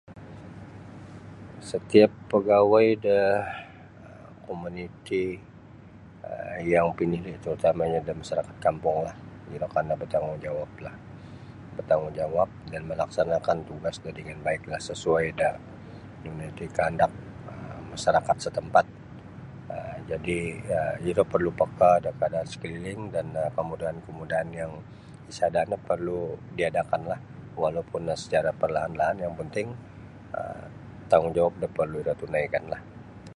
[1.69, 3.19] Satiap pagawai da
[4.47, 5.25] komuniti
[6.29, 9.15] um yang pinili' terutamanya dalam masyarakat kampunglah
[9.55, 10.95] iro kana bantanggugjawablah
[11.75, 15.51] bertanggungjawab dan malaksanakan tugas do dengan baiklah sesuai do
[16.25, 17.11] nunu iti kandak
[17.51, 18.85] um masyarakat satampat
[19.73, 20.39] um jadi
[20.75, 24.71] um iro perlu peka dangan kaadaan sekeliling dan um kemudaan kemudaan yang
[25.31, 26.19] isada no perlu
[26.57, 27.19] diaadakan diaadakan lah
[27.61, 29.67] walaupun secara perlaan-perlaan yang panting
[31.11, 32.81] tanggungjawab no parlu iro tunaikan lah.